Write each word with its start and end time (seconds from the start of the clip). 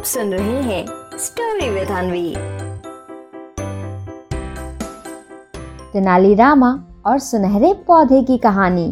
आप 0.00 0.06
सुन 0.06 0.32
रहे 0.32 0.60
हैं 0.62 0.84
स्टोरी 1.18 1.68
विद 1.70 1.88
अनवी 1.88 2.28
तेनालीरामा 5.92 6.70
और 7.06 7.18
सुनहरे 7.18 7.72
पौधे 7.86 8.22
की 8.22 8.36
कहानी। 8.38 8.84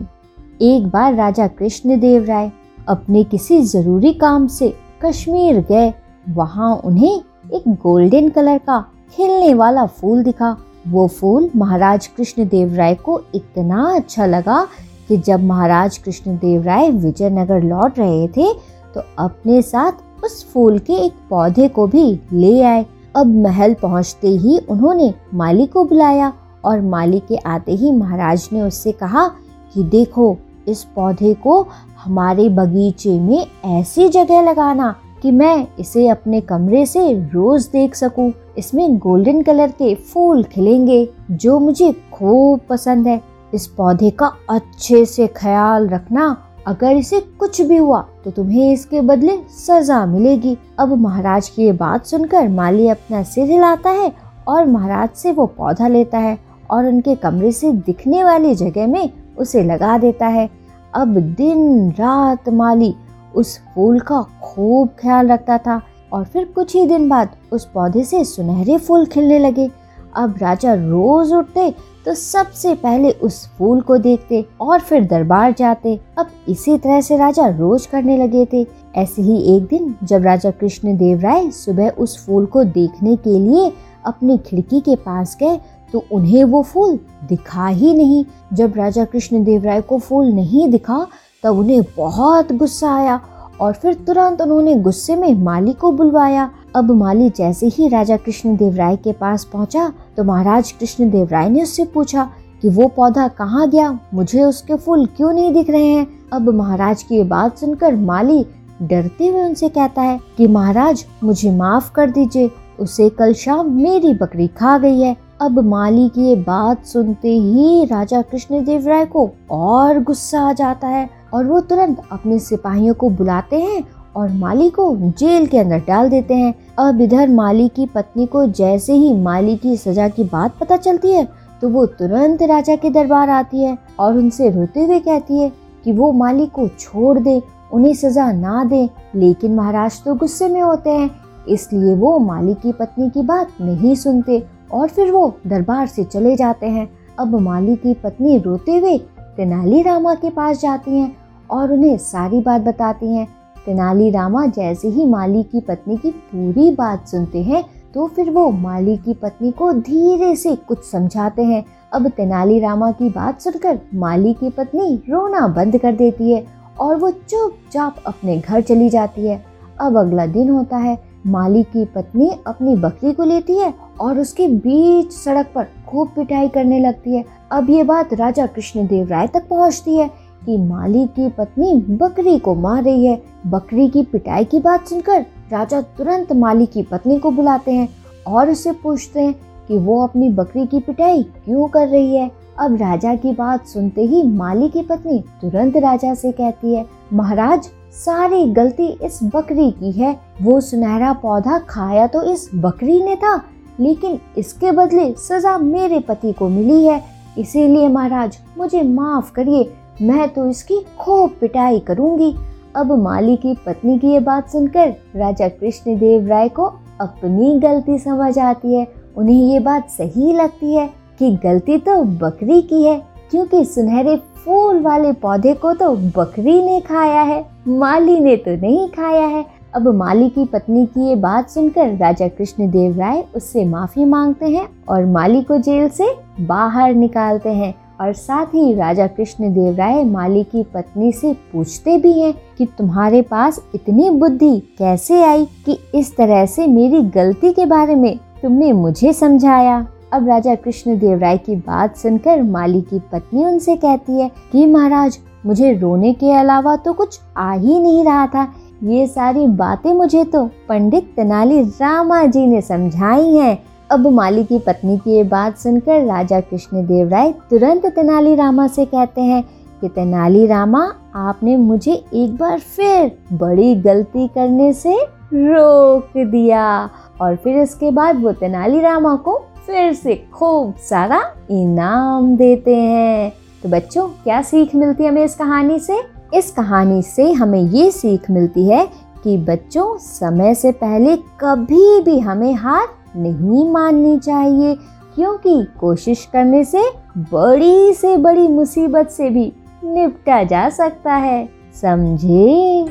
एक 0.63 0.89
बार 0.89 1.15
राजा 1.15 1.47
कृष्ण 1.49 1.99
देव 2.01 2.25
राय 2.25 2.51
अपने 2.89 3.23
किसी 3.25 3.61
ज़रूरी 3.65 4.13
काम 4.15 4.47
से 4.47 4.69
कश्मीर 5.05 5.61
गए। 5.71 5.93
वहाँ 6.35 6.75
उन्हें 6.85 7.15
एक 7.55 7.69
गोल्डन 7.83 8.29
कलर 8.29 8.59
का 8.59 8.81
खिलने 9.17 9.55
वाला 9.55 9.87
फूल 9.87 10.23
दिखा। 10.23 10.57
वो 10.89 11.07
फूल 11.11 11.51
महाराज 11.57 12.07
कृष्ण 12.07 12.47
देव 12.49 12.75
राय 12.75 12.95
को 13.05 13.21
इतना 13.35 13.87
अच्छा 13.95 14.27
लगा 14.27 14.67
कि 15.09 15.17
जब 15.17 15.45
महाराज 15.45 15.97
कृष्ण 15.99 16.37
देव 16.37 16.63
राय 16.65 16.91
विजयनगर 16.91 17.63
लौट 17.63 17.99
रहे 17.99 18.29
थे 18.29 18.53
तो 18.95 19.03
अपने 19.19 19.63
साथ 19.63 20.07
उस 20.25 20.45
फूल 20.53 20.79
के 20.79 20.93
एक 20.95 21.13
पौधे 21.31 21.69
को 21.69 21.87
भी 21.87 22.21
ले 22.33 22.61
आए 22.63 22.85
अब 23.17 23.27
महल 23.43 23.75
पहुँचते 23.75 24.29
ही 24.29 24.59
उन्होंने 24.59 25.13
माली 25.35 25.67
को 25.67 25.85
बुलाया 25.85 26.33
और 26.65 26.81
माली 26.81 27.21
के 27.21 27.37
आते 27.37 27.73
ही 27.73 27.93
महाराज 27.93 28.49
ने 28.53 28.63
उससे 28.63 28.93
कहा 28.93 29.27
कि 29.75 29.83
देखो, 29.83 30.37
इस 30.69 30.85
पौधे 30.85 31.35
को 31.35 31.61
हमारे 32.05 32.49
बगीचे 32.49 33.19
में 33.21 33.47
ऐसी 33.79 34.09
जगह 34.09 34.43
लगाना 34.43 34.95
कि 35.23 35.31
मैं 35.31 35.67
इसे 35.79 36.07
अपने 36.09 36.41
कमरे 36.41 36.85
से 36.87 37.13
रोज 37.13 37.67
देख 37.67 37.95
सकूँ। 37.95 38.33
इसमें 38.59 38.99
गोल्डन 38.99 39.43
कलर 39.43 39.71
के 39.71 39.95
फूल 39.95 40.43
खिलेंगे, 40.45 41.09
जो 41.31 41.59
मुझे 41.59 41.93
खूब 42.13 42.61
पसंद 42.71 43.07
है 43.07 43.21
इस 43.55 43.67
पौधे 43.67 44.11
का 44.11 44.33
अच्छे 44.51 45.05
से 45.05 45.27
ख्याल 45.27 45.89
रखना 45.89 46.37
अगर 46.69 46.93
इसे 46.93 47.21
कुछ 47.39 47.61
भी 47.63 47.77
हुआ 47.77 48.01
तो 48.25 48.31
तुम्हें 48.31 48.73
इसके 48.73 49.01
बदले 49.01 49.37
सजा 49.59 50.05
मिलेगी। 50.07 50.57
अब 50.79 50.93
महाराज 50.99 51.49
की 51.49 51.63
ये 51.63 51.73
बात 51.75 52.07
सुनकर 52.07 52.49
माली 52.49 52.89
अपना 52.89 53.23
सिर 53.25 53.51
हिलाता 53.51 53.91
है 53.91 54.13
और 54.49 54.67
महाराज 54.67 55.09
से 55.17 55.33
वो 55.33 55.47
पौधा 55.49 55.89
लेता 55.89 56.19
है 56.19 56.37
और 56.71 56.87
उनके 56.87 57.15
कमरे 57.17 57.53
से 57.53 57.73
दिखने 57.73 58.25
वाली 58.25 58.55
जगह 58.55 58.87
में 58.87 59.11
उसे 59.39 59.63
लगा 59.65 59.97
देता 59.99 60.27
है। 60.27 60.49
अब 60.95 61.19
दिन 61.37 61.91
रात 61.91 62.49
माली 62.51 62.95
उस 63.35 63.59
फूल 63.75 63.99
का 64.01 64.23
खूब 64.43 64.89
ख्याल 65.01 65.29
रखता 65.29 65.59
था 65.59 65.81
और 66.13 66.25
फिर 66.25 66.45
कुछ 66.45 66.75
ही 66.77 66.87
दिन 66.87 67.09
बाद 67.09 67.37
उस 67.53 67.65
पौधे 67.65 68.05
से 68.05 68.25
सुनहरे 68.25 68.79
फूल 68.79 69.07
खिलने 69.07 69.39
लगे। 69.39 69.69
अब 70.17 70.35
राजा 70.41 70.75
रोज 70.75 71.33
उठते 71.33 71.71
तो 72.07 72.15
सबसे 72.15 72.75
पहले 72.75 73.11
उस 73.13 73.47
फूल 73.49 73.81
को 73.81 73.97
देखते 73.99 74.45
और 74.61 74.81
फिर 74.81 75.05
दरबार 75.05 75.53
जाते। 75.53 75.99
अब 76.19 76.29
इसी 76.49 76.77
तरह 76.79 77.01
से 77.01 77.17
राजा 77.17 77.47
रोज 77.49 77.87
करने 77.87 78.17
लगे 78.17 78.45
थे। 78.53 78.67
ऐसे 78.97 79.23
ही 79.23 79.41
एक 79.57 79.65
दिन 79.65 79.95
जब 80.03 80.25
राजा 80.25 80.51
कृष्ण 80.51 80.97
देव 80.97 81.21
राय 81.21 81.51
सुबह 81.51 81.89
उस 81.91 82.17
फूल 82.27 82.47
को 82.47 82.65
देखने 82.65 83.17
के 83.17 83.39
लिए 83.39 83.73
अपनी 84.07 84.39
खिड़की 84.39 84.81
के 84.81 84.97
पास 84.97 85.37
गए 85.41 85.59
तो 85.93 86.05
उन्हें 86.13 86.45
वो 86.45 86.63
फूल 86.63 86.99
दिखा 87.29 87.67
ही 87.67 87.95
नहीं। 87.95 88.25
जब 88.53 88.77
राजा 88.77 89.05
कृष्ण 89.05 89.43
देव 89.45 89.65
राय 89.65 89.81
को 89.81 89.99
फूल 89.99 90.27
नहीं 90.27 90.69
दिखा, 90.71 91.07
तब 91.43 91.59
उन्हें 91.59 91.83
बहुत 91.97 92.53
गुस्सा 92.53 92.95
आया 92.95 93.21
और 93.61 93.73
फिर 93.73 93.95
तुरंत 94.07 94.41
उन्होंने 94.41 94.75
गुस्से 94.75 95.17
में 95.17 95.35
माली 95.35 95.73
को 95.73 95.93
बुलवाया। 95.93 96.51
अब 96.77 96.91
माली 96.91 97.29
जैसे 97.31 97.67
ही 97.67 97.89
राजा 97.89 98.17
कृष्ण 98.17 98.57
देव 98.57 98.77
राय 98.77 98.97
के 98.97 99.13
पास 99.13 99.45
पहुँचा 99.45 99.93
तो 100.17 100.25
महाराज 100.25 100.73
कृष्ण 100.73 101.11
देव 101.11 101.29
राय 101.33 101.49
ने 101.49 101.63
उससे 101.63 101.85
पूछा 101.85 102.29
कि 102.63 102.69
वो 102.69 102.87
पौधा 102.89 103.27
कहाँ 103.29 103.69
गया? 103.71 103.99
मुझे 104.15 104.43
उसके 104.43 104.77
फूल 104.77 105.07
क्यों 105.07 105.33
नहीं 105.33 105.53
दिख 105.53 105.71
रहे 105.71 105.87
हैं? 105.87 106.07
अब 106.33 106.49
महाराज 106.51 107.03
की 107.03 107.17
ये 107.17 107.25
बात 107.25 107.59
सुनकर 107.59 107.97
माली 107.97 108.45
डरते 108.83 109.27
हुए 109.27 109.45
उनसे 109.45 109.69
कहता 109.69 110.03
है 110.03 110.19
कि 110.37 110.47
महाराज, 110.47 111.05
मुझे 111.25 111.51
माफ़ 111.51 111.93
कर 111.93 112.11
दीजिए, 112.11 112.51
उसे 112.81 113.09
कल 113.11 113.33
शाम 113.35 113.71
मेरी 113.73 114.13
बकरी 114.15 114.47
खा 114.49 114.77
गई 114.79 115.01
है। 115.01 115.17
अब 115.41 115.59
माली 115.65 116.09
की 116.09 116.23
ये 116.23 116.37
बात 116.37 116.85
सुनते 116.87 117.29
ही 117.31 117.85
राजा 117.85 118.21
कृष्ण 118.23 118.65
देव 118.65 118.87
राय 118.89 119.05
को 119.07 119.29
और 119.51 120.03
गुस्सा 120.03 120.41
आ 120.41 120.53
जाता 120.53 120.89
है 120.89 121.09
और 121.35 121.45
वो 121.47 121.61
तुरंत 121.61 122.03
अपने 122.13 122.39
सिपाहियों 122.39 122.95
को 122.95 123.11
बुलाते 123.11 123.61
हैं 123.61 123.83
और 124.17 124.31
माली 124.31 124.69
को 124.71 124.95
जेल 124.97 125.47
के 125.47 125.59
अंदर 125.59 125.83
डाल 125.89 126.11
देते 126.11 126.35
हैं। 126.35 126.55
अब 126.79 127.01
इधर 127.01 127.29
माली 127.29 127.69
की 127.69 127.87
पत्नी 127.87 128.27
को 128.27 128.47
जैसे 128.49 128.95
ही 128.95 129.15
माली 129.17 129.57
की 129.57 129.77
सजा 129.77 130.09
की 130.09 130.25
बात 130.25 130.59
पता 130.61 130.77
चलती 130.79 131.13
है 131.13 131.27
तो 131.63 131.69
वो 131.69 131.87
तुरंत 131.87 132.43
राजा 132.43 132.77
के 132.77 132.91
दरबार 132.91 133.31
आती 133.31 133.65
है 133.65 133.77
और 134.01 134.17
उनसे 134.17 134.51
रोते 134.51 134.85
हुए 134.85 134.99
कहती 134.99 135.41
है 135.41 135.53
कि 135.85 135.93
वो 135.93 136.13
माली 136.13 136.47
को 136.47 136.69
छोड़ 136.71 137.19
दे, 137.19 137.41
उन्हें 137.73 137.95
सजा 137.95 138.31
ना 138.33 138.65
दे, 138.65 138.89
लेकिन 139.15 139.55
महाराज 139.55 140.03
तो 140.05 140.15
गुस्से 140.15 140.49
में 140.49 140.61
होते 140.61 140.91
हैं, 140.91 141.11
इसलिए 141.49 141.95
वो 141.95 142.19
माली 142.19 142.55
की 142.55 142.73
पत्नी 142.73 143.11
की 143.11 143.23
बात 143.23 143.61
नहीं 143.61 143.95
सुनते। 143.95 144.43
और 144.73 144.89
फिर 144.89 145.11
वो 145.13 145.33
दरबार 145.47 145.87
से 145.87 146.05
चले 146.05 146.35
जाते 146.37 146.67
हैं। 146.67 146.89
अब 147.19 147.39
माली 147.41 147.77
की 147.77 147.95
पत्नी 147.95 148.39
रोते 148.39 148.77
हुए 148.77 148.99
तेनाली 149.37 149.83
रामा 149.83 150.15
के 150.15 150.31
पास 150.31 150.61
जाती 150.61 150.99
हैं 150.99 151.17
और 151.51 151.73
उन्हें 151.73 151.97
सारी 151.99 152.41
बात 152.41 152.61
बताती 152.61 153.15
हैं। 153.15 153.27
तेनाली 153.67 154.11
रामा 154.11 154.47
जैसे 154.47 154.89
ही 154.89 155.07
माली 155.07 155.43
की 155.43 155.61
पत्नी 155.61 155.97
की 155.97 156.11
पूरी 156.11 156.71
बात 156.71 157.09
सुनते 157.09 157.43
हैं 157.43 157.65
तो 157.95 158.07
फिर 158.07 158.31
वो 158.31 158.49
माली 158.51 158.97
की 158.97 159.15
पत्नी 159.15 159.51
को 159.51 159.73
धीरे 159.73 160.35
से 160.37 160.55
कुछ 160.59 160.85
समझाते 160.85 161.45
हैं। 161.45 161.65
अब 161.93 162.09
तेनाली 162.09 162.59
रामा 162.61 162.91
की 162.93 163.09
बात 163.11 163.41
सुनकर 163.41 163.79
माली 163.95 164.33
की 164.35 164.51
पत्नी 164.51 164.95
रोना 165.11 165.47
बंद 165.49 165.79
कर 165.79 165.93
देती 165.93 166.31
है 166.33 166.45
और 166.81 166.97
वो 166.97 167.11
चुपचाप 167.11 168.03
अपने 168.07 168.37
घर 168.39 168.61
चली 168.61 168.89
जाती 168.91 169.27
है। 169.27 169.43
अब 169.81 169.97
अगला 169.97 170.27
दिन 170.27 170.51
होता 170.51 170.77
है 170.77 170.97
माली 171.29 171.63
की 171.63 171.85
पत्नी 171.85 172.31
अपनी 172.47 172.75
बकरी 172.77 173.13
को 173.13 173.25
लेती 173.25 173.59
है 173.59 173.73
और 174.01 174.19
उसके 174.19 174.47
बीच 174.49 175.13
सड़क 175.13 175.51
पर 175.55 175.67
खूब 175.89 176.09
पिटाई 176.09 176.49
करने 176.49 176.79
लगती 176.81 177.17
है। 177.17 177.25
अब 177.53 177.71
ये 177.71 177.83
बात 177.85 178.15
राजा 178.15 178.47
कृष्ण 178.47 178.87
देव 178.87 179.09
राय 179.09 179.27
तक 179.27 179.49
पहुँचती 179.49 179.97
है 179.97 180.11
कि 180.45 180.57
माली 180.59 181.07
की 181.09 181.29
पत्नी 181.29 181.75
बकरी 181.97 182.39
को 182.39 182.55
मार 182.55 182.83
रही 182.83 183.07
है। 183.07 183.21
बकरी 183.47 183.89
की 183.89 184.03
पिटाई 184.03 184.45
की 184.45 184.61
बात 184.61 184.87
सुनकर 184.87 185.21
राजा 185.53 185.81
तुरंत 185.99 186.33
माली 186.33 186.67
की 186.67 186.83
पत्नी 186.83 187.19
को 187.19 187.31
बुलाते 187.31 187.73
हैं 187.73 187.89
और 188.27 188.51
उससे 188.51 188.73
पूछते 188.73 189.21
हैं 189.21 189.35
कि 189.69 189.79
वो 189.79 190.03
अपनी 190.03 190.29
बकरी 190.29 190.67
की 190.67 190.81
पिटाई 190.81 191.23
क्यों 191.23 191.69
कर 191.69 191.89
रही 191.89 192.17
है। 192.17 192.31
अब 192.59 192.77
राजा 192.77 193.15
की 193.15 193.33
बात 193.33 193.67
सुनते 193.67 194.03
ही 194.03 194.23
माली 194.29 194.69
की 194.69 194.83
पत्नी 194.83 195.19
तुरंत 195.41 195.77
राजा 195.77 196.15
से 196.15 196.33
कहती 196.33 196.75
है, 196.75 196.85
महाराज 197.13 197.69
सारी 197.95 198.45
गलती 198.47 198.87
इस 199.03 199.19
बकरी 199.25 199.71
की 199.71 199.91
है। 199.93 200.17
वो 200.43 200.61
सुनहरा 200.61 201.13
पौधा 201.13 201.59
खाया 201.59 202.07
तो 202.07 202.23
इस 202.23 202.49
बकरी 202.55 203.01
ने 203.03 203.17
था, 203.17 203.37
लेकिन 203.81 204.19
इसके 204.39 204.73
बदले 204.73 205.13
सजा 205.19 205.57
मेरे 205.59 205.99
पति 206.01 206.33
को 206.33 206.49
मिली 206.49 206.85
है। 206.87 207.03
इसीलिए 207.39 207.89
महाराज, 207.89 208.39
मुझे 208.59 208.83
माफ़ 208.83 209.33
करिए, 209.33 209.71
मैं 210.03 210.29
तो 210.29 210.47
इसकी 210.47 210.81
खूब 210.99 211.31
पिटाई 211.41 211.79
करूँगी। 211.79 212.35
अब 212.77 212.93
माली 212.93 213.37
की 213.37 213.55
पत्नी 213.67 213.99
की 213.99 214.09
ये 214.09 214.21
बात 214.21 214.51
सुनकर 214.51 214.95
राजा 215.17 215.49
कृष्ण 215.49 215.99
देव 215.99 216.27
राय 216.29 216.49
को 216.49 216.67
अपनी 217.01 217.59
गलती 217.61 217.99
समझ 217.99 218.39
आती 218.39 218.75
है। 218.75 218.87
उन्हें 219.17 219.43
ये 219.43 219.61
बात 219.61 219.89
सही 219.91 220.33
लगती 220.33 220.75
है 220.75 220.87
कि 221.19 221.31
गलती 221.45 221.79
तो 221.79 222.03
बकरी 222.03 222.61
की 222.63 222.83
है। 222.85 223.03
क्योंकि 223.31 223.65
सुनहरे 223.65 224.17
फूल 224.45 224.81
वाले 224.81 225.13
पौधे 225.13 225.55
को 225.55 225.73
तो 225.75 225.91
बकरी 226.17 226.63
ने 226.63 226.81
खाया 226.81 227.21
है, 227.21 227.45
माली 227.69 228.21
ने 228.21 228.37
तो 228.37 228.51
नहीं 228.51 228.89
खाया 228.89 229.27
है। 229.27 229.45
अब 229.75 229.89
माली 229.95 230.29
की 230.29 230.45
पत्नी 230.45 230.87
की 230.87 231.09
ये 231.09 231.17
बात 231.17 231.51
सुनकर 231.51 231.97
राजा 231.97 232.29
कृष्ण 232.29 232.71
देव 232.71 232.99
राय 232.99 233.25
उससे 233.37 233.65
माफ़ी 233.65 234.05
मांगते 234.05 234.47
हैं 234.47 234.69
और 234.89 235.05
माली 235.07 235.43
को 235.43 235.59
जेल 235.59 235.89
से 235.89 236.09
बाहर 236.41 236.95
निकालते 236.95 237.49
हैं 237.49 237.75
और 238.01 238.13
साथ 238.13 238.47
ही 238.47 238.73
राजा 238.75 239.07
कृष्ण 239.07 239.53
देव 239.55 239.77
राय 239.77 240.05
माली 240.05 240.45
की 240.45 240.63
पत्नी 240.75 241.13
से 241.13 241.33
पूछते 241.53 241.99
भी 241.99 242.13
हैं 242.21 242.35
कि 242.59 242.67
तुम्हारे 242.79 243.23
पास 243.23 243.61
इतनी 243.75 244.11
बुद्धि 244.11 244.59
कैसे 244.79 245.23
आई 245.25 245.45
कि 245.67 245.79
इस 245.95 246.17
तरह 246.17 246.47
से 246.47 246.67
मेरी 246.67 247.03
गलती 247.11 247.53
के 247.53 247.67
बारे 247.67 247.95
में 247.95 248.17
तुमने 248.43 248.73
मुझे 248.73 249.13
समझाया? 249.13 249.87
अब 250.13 250.29
राजा 250.29 250.55
कृष्ण 250.55 250.99
देव 250.99 251.19
राय 251.19 251.39
की 251.39 251.57
बात 251.57 251.97
सुनकर 251.97 252.43
माली 252.43 252.81
की 252.81 252.99
पत्नी 252.99 253.45
उनसे 253.45 253.77
कहती 253.77 254.21
है 254.21 254.31
कि 254.53 254.67
महाराज, 254.67 255.19
मुझे 255.47 255.73
रोने 255.73 256.13
के 256.13 256.33
अलावा 256.33 256.77
तो 256.77 256.93
कुछ 256.93 257.21
आ 257.37 257.53
ही 257.53 257.81
नहीं 257.81 258.05
रहा 258.05 258.27
था। 258.27 258.53
ये 258.83 259.07
सारी 259.07 259.47
बातें 259.47 259.95
मुझे 259.95 260.25
तो 260.25 260.51
पंडित 260.69 261.13
तेनाली 261.17 261.63
रामा 261.63 262.25
जी 262.25 262.47
ने 262.47 262.61
समझाई 262.61 263.37
हैं। 263.37 263.59
अब 263.91 264.07
माली 264.07 264.45
की 264.45 264.59
पत्नी 264.59 264.99
की 264.99 265.11
ये 265.11 265.25
बात 265.25 265.59
सुनकर 265.59 266.05
राजा 266.05 266.41
कृष्ण 266.41 266.87
देव 266.87 267.09
राय 267.09 267.35
तुरंत 267.51 267.87
तेनाली 267.87 268.35
रामा 268.35 268.67
से 268.67 268.85
कहते 268.85 269.21
हैं 269.21 269.45
कि, 269.81 269.89
तेनाली 269.89 270.47
रामा, 270.47 270.93
आपने 271.15 271.57
मुझे 271.57 272.05
एक 272.15 272.37
बार 272.37 272.59
फिर 272.59 273.19
बड़ी 273.33 273.75
गलती 273.75 274.29
करने 274.29 274.73
से 274.73 274.99
रोक 275.35 276.09
दिया। 276.17 276.91
और 277.21 277.37
फिर 277.37 277.59
इसके 277.59 277.91
बाद 277.91 278.23
वो 278.23 278.33
तेनाली 278.33 278.81
रामा 278.81 279.17
को 279.17 279.43
फिर 279.69 279.93
से 279.93 280.15
खूब 280.35 280.77
सारा 280.77 281.35
इनाम 281.51 282.37
देते 282.37 282.77
हैं। 282.77 283.33
तो 283.63 283.69
बच्चों, 283.69 284.09
क्या 284.09 284.43
सीख 284.43 284.75
मिलती 284.75 285.05
है 285.05 285.11
हमें 285.11 285.25
इस 285.25 285.35
कहानी 285.35 285.79
से? 285.79 286.01
इस 286.35 286.51
कहानी 286.51 287.03
से 287.03 287.33
हमें 287.33 287.61
ये 287.61 287.91
सीख 287.91 288.31
मिलती 288.31 288.69
है 288.69 288.87
कि 289.25 289.37
बच्चों, 289.39 289.99
समय 289.99 290.55
से 290.55 290.73
पहले 290.73 291.17
कभी 291.17 292.01
भी 292.01 292.19
हमें 292.21 292.55
हार 292.55 292.89
नहीं 293.17 293.71
माननी 293.71 294.19
चाहिए, 294.19 294.75
क्योंकि 295.15 295.67
कोशिश 295.81 296.29
करने 296.33 296.65
से, 296.65 296.83
बड़ी 297.19 297.93
से 297.93 298.17
बड़ी 298.17 298.49
मुसीबत 298.49 299.09
से 299.09 299.31
भी 299.31 299.53
निपटा 299.85 300.43
जा 300.43 300.69
सकता 300.69 301.15
है। 301.15 301.49
समझे? 301.75 302.83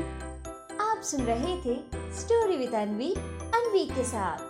आप 0.92 1.02
सुन 1.02 1.22
रहे 1.22 1.56
थे 1.58 1.80
स्टोरी 2.20 2.58
विद 2.58 2.76
अनवी 2.76 3.14
अनवी 3.56 3.86
के 3.86 4.04
साथ। 4.04 4.47